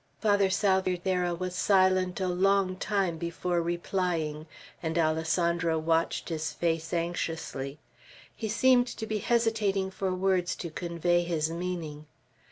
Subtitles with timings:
[0.19, 4.47] Father Salvierderra was silent a long time before replying,
[4.81, 7.77] and Alessandro watched his face anxiously.
[8.35, 12.07] He seemed to be hesitating for words to convey his meaning.